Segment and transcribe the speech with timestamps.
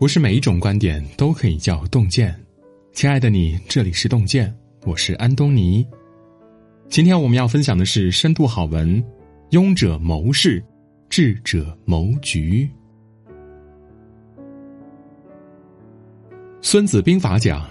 [0.00, 2.34] 不是每一种观点都可以叫洞见。
[2.90, 4.50] 亲爱的你，这里是洞见，
[4.86, 5.86] 我是安东尼。
[6.88, 9.04] 今天我们要分享的是深度好文：
[9.50, 10.64] 庸者谋事，
[11.10, 12.66] 智者谋局。
[16.62, 17.68] 孙子兵法讲：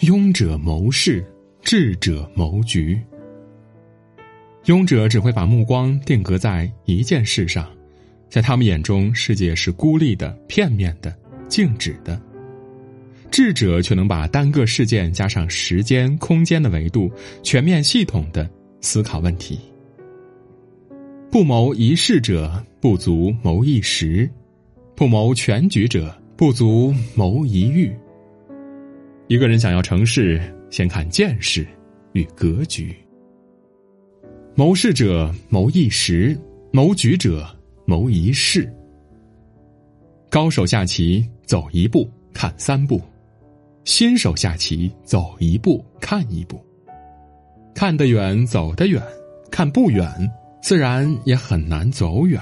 [0.00, 1.24] 庸者谋事，
[1.62, 3.00] 智者谋局。
[4.64, 7.70] 庸者只会把目光定格在一件事上，
[8.28, 11.16] 在他们眼中，世界是孤立的、片面的。
[11.50, 12.18] 静止的，
[13.30, 17.10] 智者却能把单个事件加上时间、空间的维度，
[17.42, 18.48] 全面系统的
[18.80, 19.58] 思考问题。
[21.30, 24.26] 不谋一事者，不足谋一时；
[24.96, 27.92] 不谋全局者，不足谋一域。
[29.28, 30.40] 一个人想要成事，
[30.70, 31.66] 先看见识
[32.12, 32.94] 与格局。
[34.54, 36.36] 谋事者谋一时，
[36.72, 37.48] 谋局者
[37.86, 38.72] 谋一世。
[40.30, 41.28] 高手下棋。
[41.50, 43.02] 走一步看三步，
[43.82, 46.64] 新手下棋走一步看一步，
[47.74, 49.02] 看得远走得远，
[49.50, 50.08] 看不远
[50.62, 52.40] 自然也很难走远。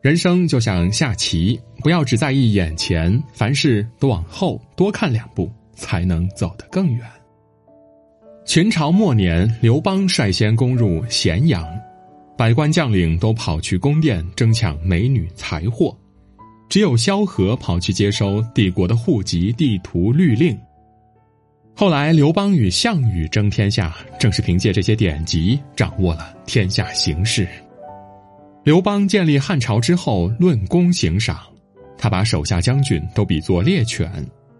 [0.00, 7.06] 人生就像下棋，不要只在意眼前，凡事都往后多看两步，才能走得更远。
[8.44, 11.64] 秦朝末年，刘邦率先攻入咸阳，
[12.36, 15.96] 百官将领都跑去宫殿争抢美女财货。
[16.68, 20.58] 只有萧何跑去接收帝国的户籍、地图、律令。
[21.76, 27.46] 后来刘邦与项羽争天下，正是凭借这些典籍掌握了天下形势。
[28.64, 31.38] 刘邦建立汉朝之后，论功行赏，
[31.98, 34.10] 他把手下将军都比作猎犬，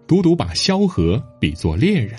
[0.07, 2.17] 独独把萧何比作猎人。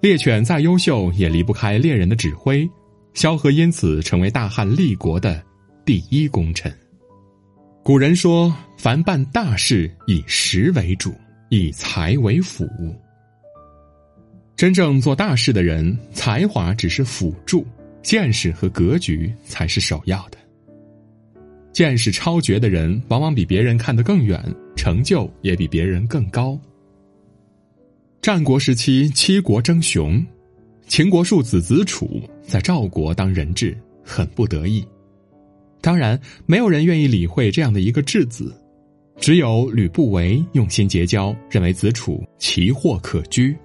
[0.00, 2.68] 猎犬再优秀，也离不开猎人的指挥，
[3.14, 5.42] 萧何因此成为大汉立国的
[5.84, 6.72] 第一功臣。
[7.82, 11.14] 古人说：“凡办大事，以实为主，
[11.48, 12.68] 以才为辅。”
[14.56, 17.66] 真正做大事的人，才华只是辅助，
[18.02, 20.38] 见识和格局才是首要的。
[21.72, 24.42] 见识超绝的人，往往比别人看得更远，
[24.76, 26.58] 成就也比别人更高。
[28.22, 30.24] 战国时期，七国争雄，
[30.86, 34.86] 秦国庶子子楚在赵国当人质，很不得意。
[35.80, 38.54] 当然，没有人愿意理会这样的一个质子，
[39.18, 43.56] 只有吕不韦用心结交，认为子楚奇货可居。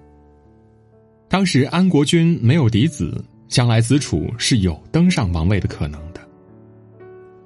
[1.28, 6.20] 当时安国君没有嫡子，将来子楚是有登上王位的可能的。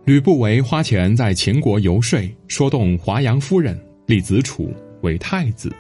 [0.06, 5.72] 吕不韦花钱在秦国游说，说动华阳夫人立子楚为太子。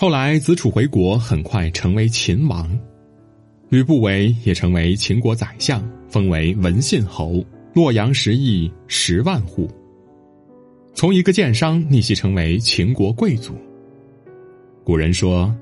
[0.00, 2.78] 后来子楚回国，很快成为秦王。
[3.68, 7.44] 吕不韦也成为秦国宰相，封为文信侯，
[7.74, 9.68] 洛阳十邑十万户。
[10.94, 13.56] 从一个奸商逆袭成为秦国贵族。
[14.84, 15.52] 古人说：“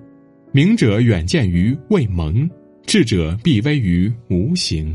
[0.52, 2.46] 明者远见于未萌，
[2.84, 4.94] 智者必危于无形。”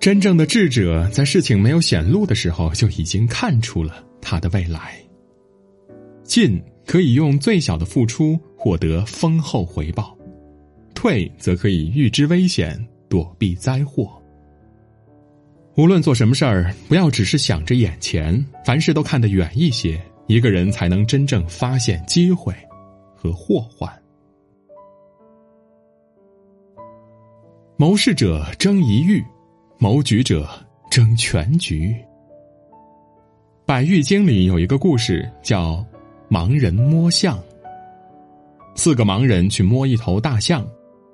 [0.00, 4.94] 真正的智者，在事情没有显露的时候，就已经看出了他的未来。
[6.24, 10.16] 晋可以用最小的付出获得丰厚回报。
[10.94, 14.10] 退则可以预知危险，躲避灾祸。
[15.76, 22.54] 无论做什么事儿，不要只是想着眼前，凡事都看得远一些，一个人才能真正发现机会
[23.14, 23.92] 和祸患。
[27.76, 29.22] 谋事者争一域，
[29.78, 30.48] 谋局者
[30.90, 31.92] 争全局。
[33.66, 35.84] 《百喻经》里有一个故事，叫
[36.30, 37.38] “盲人摸象”。
[38.74, 40.66] 四个盲人去摸一头大象。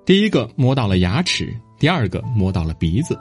[0.05, 3.17] 第一个摸到了牙齿，第二个摸到了鼻子，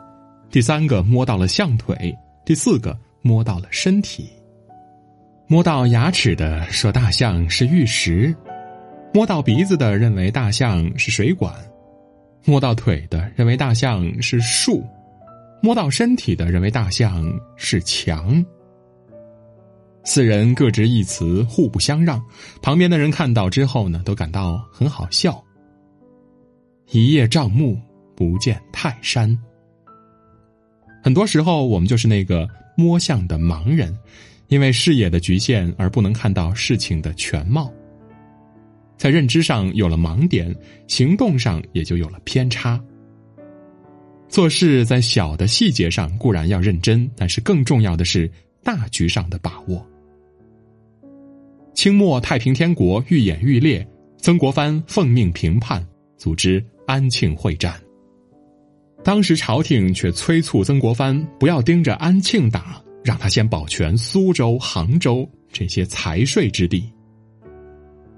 [0.49, 1.95] 第三个摸到了象腿，
[2.43, 4.27] 第四个摸到了身体。
[5.45, 8.35] 摸到牙齿的说大象是玉石，
[9.13, 11.53] 摸到鼻子的认为大象是水管，
[12.45, 14.83] 摸到腿的认为大象是树，
[15.61, 18.43] 摸到身体的认为大象是墙。
[20.03, 22.21] 四人各执一词，互不相让。
[22.61, 25.43] 旁边的人看到之后呢，都感到很好笑。
[26.91, 27.79] 一叶障目，
[28.15, 29.37] 不见泰山。
[31.03, 33.95] 很多时候，我们就是那个摸象的盲人，
[34.47, 37.71] 因为视野的局限而不能看到事情的全貌。
[38.97, 40.53] 在认知上有了盲点，
[40.87, 42.79] 行动上也就有了偏差。
[44.27, 48.31] 做事在小的细节上固然要认真，但是更重要的是
[48.63, 49.85] 大局上的把握。
[51.81, 53.83] 清末太平天国愈演愈烈，
[54.19, 55.83] 曾国藩奉命平叛，
[56.15, 56.63] 组织。
[56.85, 57.73] 安庆会战，
[59.03, 66.87] 当时朝廷却催促曾国藩不要盯着安庆打，让他先保全苏州、杭州这些财税之地。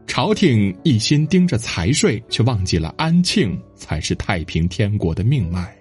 [0.08, 5.74] 朝廷一心盯着财税，却忘记了安庆才是太平天国的命脉。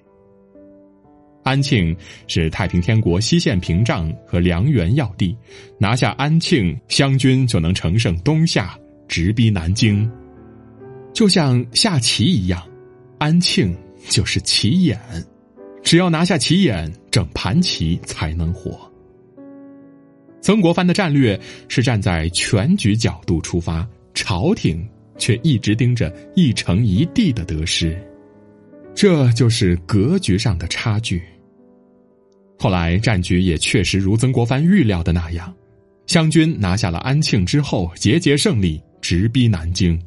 [1.42, 1.94] 安庆
[2.28, 5.36] 是太平天国西线屏障和粮源要地，
[5.78, 8.78] 拿下安庆，湘军就能乘胜东下，
[9.08, 10.08] 直逼南京。
[11.12, 12.62] 就像下棋一样，
[13.18, 13.76] 安庆
[14.08, 14.98] 就是棋眼，
[15.82, 18.80] 只要拿下棋眼，整盘棋才能活。
[20.40, 27.96] 曾国藩的战略是站在全局角度出发，朝廷却一直盯着一城一地的得失，
[28.94, 31.22] 这就是格局上的差距。
[32.58, 35.52] 后来战局也确实如曾国藩预料的那样，
[36.06, 40.00] 湘军拿下了安庆之后，节节胜利，直逼南京，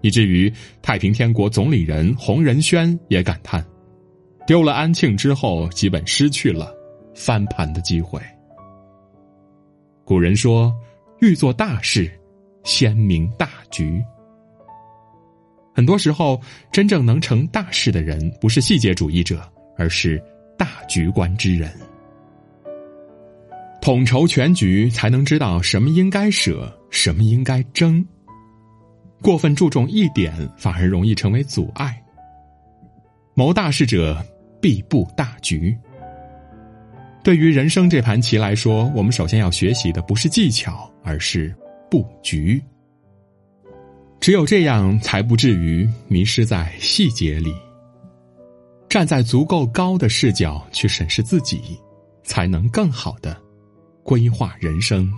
[0.00, 0.50] 以至于
[0.80, 3.62] 太平天国总理人洪仁轩也感叹：
[4.46, 6.74] 丢了安庆之后，基本失去了
[7.14, 8.18] 翻盘的机会。
[10.04, 10.74] 古人说
[11.20, 12.10] ：“欲做大事，
[12.64, 14.02] 先明大局。”
[15.78, 16.42] 很多时候，
[16.72, 20.20] 真正能成大事的人，不是细节主义者，而是。
[20.56, 21.70] 大局观之人，
[23.80, 28.04] 统筹全局，才能知道什么应该舍，什么应该争。
[29.22, 31.96] 过分注重一点，反而容易成为阻碍。
[33.34, 34.20] 谋大事者
[34.60, 35.72] 必布大局。
[37.22, 41.54] 对于人生这盘棋来说，我们首先要学习的不是技巧，而是
[41.88, 42.60] 布局。
[44.20, 47.54] 只有这样，才不至于迷失在细节里。
[48.88, 51.78] 站在足够高的视角去审视自己，
[52.24, 53.36] 才能更好的
[54.02, 55.10] 规划人生。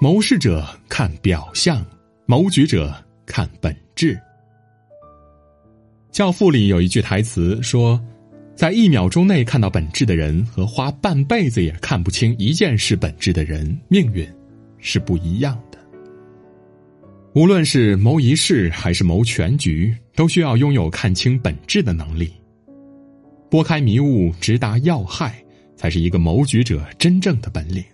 [0.00, 1.84] 谋事者看表象，
[2.26, 2.94] 谋局者
[3.24, 4.14] 看本质。
[6.10, 8.00] 《教父》里有一句台词说
[8.54, 14.28] ：“在一秒钟内看到本质的人，和花半辈子也看不清一件事本质的人，命运
[14.86, 15.78] 是不一样的。”
[17.34, 22.32] 无论是谋一事还是谋全局，都需要拥有看清本质的能力。
[23.50, 25.44] 拨开迷雾，直达要害，
[25.76, 27.84] 才是一个谋局者真正的本领。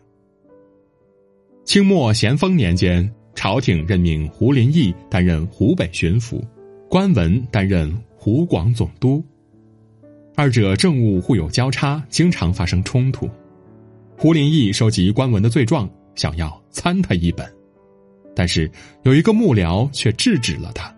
[1.65, 6.41] 清末咸丰年间，朝廷任命胡林翼担任湖北巡抚，
[6.89, 9.25] 关文担任湖广总督，
[10.37, 13.29] 二者政务互有交叉，经常发生冲突。
[14.17, 17.47] 胡林翼收集关文的罪状，想要参他一本。
[18.35, 18.71] 但是
[19.03, 20.95] 有一个幕僚却制止了他。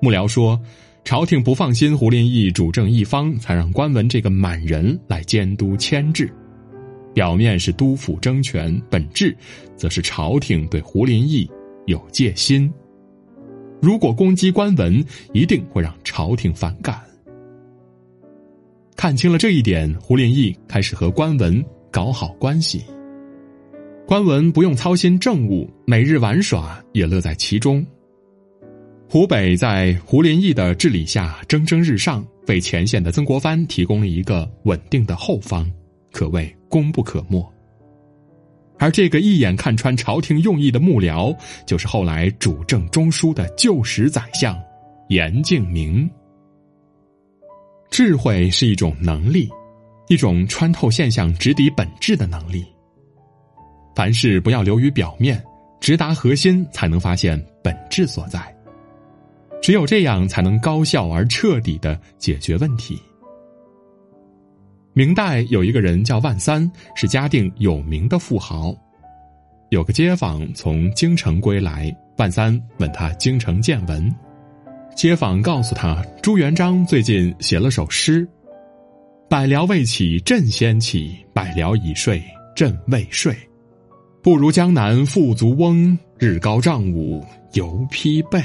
[0.00, 0.60] 幕僚说
[1.04, 6.32] ：“朝廷不放心胡林翼主政一方，才让关文这个满人来监督牵制。
[7.12, 9.36] 表面是督府争权，本质
[9.76, 11.50] 则是朝廷对胡林翼
[11.86, 12.72] 有戒心。
[13.80, 17.00] 如果攻击关文，一定会让朝廷反感。
[18.96, 22.84] 看清了这一点，胡林翼开始和关文搞好关系。”
[24.06, 27.84] 官文不用操心政务，每日玩耍也乐在其中。
[29.08, 35.70] 湖北在胡林翼的治理下蒸蒸日上，为前线的曾国藩提供了一个稳定的后方，
[36.12, 37.50] 可谓功不可没。
[38.78, 41.34] 而这个一眼看穿朝廷用意的幕僚，
[41.66, 44.54] 就是后来主政中枢的旧时宰相
[45.08, 46.08] 严敬明。
[47.90, 49.48] 智慧是一种能力，
[50.08, 52.66] 一种穿透现象、直抵本质的能力。
[53.94, 55.42] 凡事不要流于表面，
[55.80, 58.40] 直达核心，才能发现本质所在。
[59.62, 63.00] 只有这样，才能高效而彻底的解决问题。
[64.92, 68.74] 明代有一个人叫万三，是嘉定有名的富豪。
[69.70, 74.14] 有个街坊从京城归来，万三问他京城见闻。
[74.94, 78.28] 街坊告诉他，朱元璋最近写了首诗
[79.28, 82.22] ：“百僚未起，朕先起；百僚已睡，
[82.54, 83.36] 朕未睡。”
[84.24, 88.42] 不如江南富足翁，日高丈午犹披被。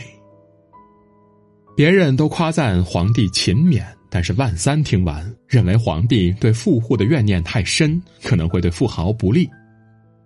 [1.74, 9.50] 别人都夸赞皇帝勤勉，但是万三听完，认为皇帝对富户的怨念太深，可能会对富豪不利，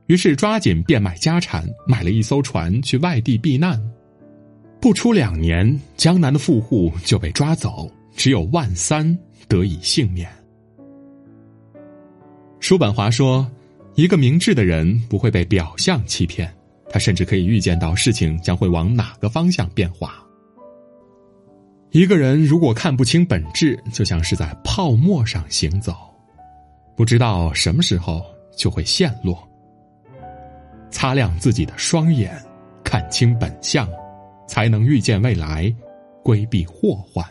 [0.08, 3.80] 于是抓紧变卖家产，买了一艘船去外地避难。
[4.82, 9.16] 不出两年，江南的富户就被抓走，只有万三
[9.48, 10.28] 得以幸免。
[12.60, 13.48] 叔本华说。
[13.96, 16.52] 一个明智的人不会被表象欺骗，
[16.90, 20.16] 他甚至可以预见到事情将会往哪个方向变化。
[21.92, 25.94] 一个人如果看不清本质，就像是在泡沫上行走，
[26.98, 28.26] 不知道什么时候
[28.58, 29.48] 就会陷落。
[30.90, 32.36] 擦亮自己的双眼，
[32.84, 33.88] 看清本相，
[34.48, 35.72] 才能预见未来，
[36.24, 37.24] 规避祸患。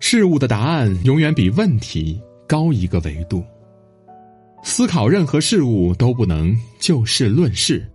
[0.00, 3.44] 事物的答案永远比问题高一个维度。
[4.62, 7.86] 思考任何事物都不能就事论事，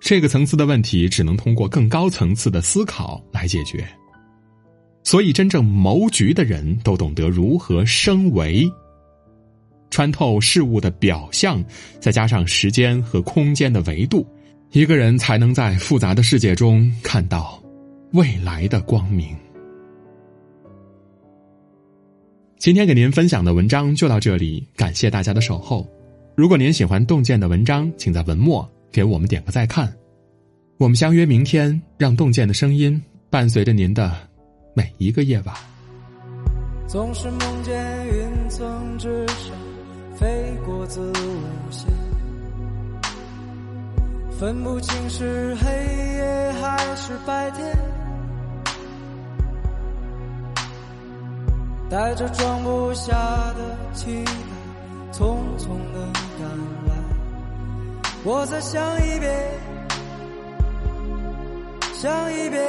[0.00, 3.84] 这个层次的问题只能通过更高层次的思考来解决。
[5.04, 8.70] 所以，真正谋局的人都懂得如何升维，
[9.90, 11.64] 穿透事物的表象，
[11.98, 14.24] 再加上时间和空间的维度，
[14.70, 17.60] 一个人才能在复杂的世界中看到
[18.12, 19.36] 未来的光明。
[22.62, 25.84] 今天给您分享的文章就到这里，感谢大家的守候。
[26.36, 29.92] 如果您喜欢洞见的文章，请在文末给我们点个再看。
[30.78, 34.16] 我们相约明天，让洞见的声音伴随着您的
[34.74, 35.52] 每一个夜晚。
[36.86, 39.50] 总是梦见云层之上
[40.14, 41.90] 飞过子午线，
[44.38, 48.01] 分不清是黑夜还是白天。
[51.92, 54.32] 带着装不下的期待，
[55.12, 56.00] 匆匆的
[56.38, 56.48] 赶
[56.88, 56.94] 来。
[58.24, 59.30] 我再想一遍，
[61.92, 62.64] 想一遍。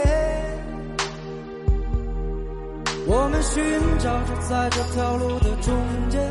[3.08, 3.64] 我们寻
[3.98, 5.74] 找着在这条路的中
[6.10, 6.30] 间，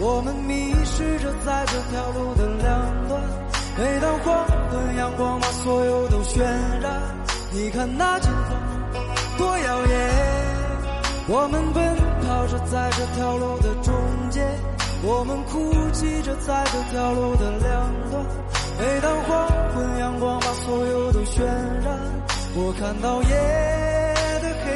[0.00, 3.22] 我们迷失着在这条路的两端。
[3.78, 7.00] 每当黄昏，阳光把所有都渲染。
[7.52, 10.31] 你看那前方，多耀眼。
[11.28, 13.94] 我们奔跑着在这条路的中
[14.30, 14.44] 间，
[15.04, 17.70] 我们哭泣着在这条路的两
[18.10, 18.26] 端。
[18.78, 21.44] 每当黄昏，阳光把所有都渲
[21.84, 21.96] 染，
[22.56, 23.28] 我看到夜
[24.42, 24.66] 的黑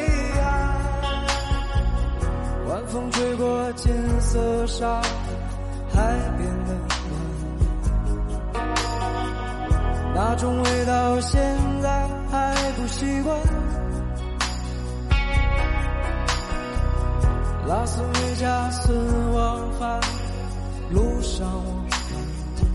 [0.41, 0.47] 暗。
[2.69, 5.03] 晚风吹过金色沙
[5.93, 6.75] 滩，海边的
[8.53, 8.55] 暖，
[10.15, 11.41] 那种味道现
[11.83, 13.37] 在还不习惯。
[17.69, 18.95] 拉斯维加斯
[19.35, 20.01] 往返
[20.91, 21.99] 路上，我看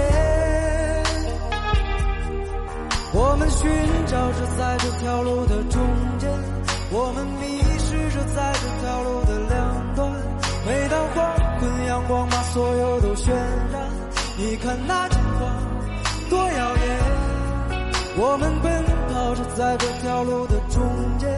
[3.14, 3.72] 我们寻
[4.06, 5.82] 找着在这条路的中
[6.20, 6.30] 间，
[6.92, 10.12] 我们迷失着在这条路的两端。
[10.66, 13.90] 每当黄昏，阳光把所有都渲染，
[14.38, 15.50] 你看那金黄
[16.30, 17.32] 多耀眼。
[18.18, 18.81] 我们奔
[19.32, 20.82] 跑着在这条路的中
[21.18, 21.30] 间，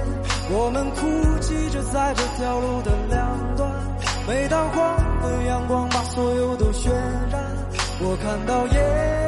[0.50, 3.70] 我们哭泣着在这条路的两端。
[4.28, 6.90] 每当黄昏，阳光把所有都渲
[7.32, 7.40] 染，
[8.02, 9.23] 我看到夜。